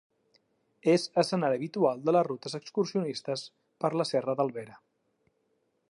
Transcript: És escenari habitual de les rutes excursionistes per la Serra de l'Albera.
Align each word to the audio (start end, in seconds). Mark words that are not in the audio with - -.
És 0.93 1.03
escenari 1.23 1.59
habitual 1.59 2.01
de 2.07 2.15
les 2.17 2.25
rutes 2.29 2.57
excursionistes 2.61 3.45
per 3.85 3.93
la 4.01 4.09
Serra 4.15 4.37
de 4.37 4.45
l'Albera. 4.45 4.81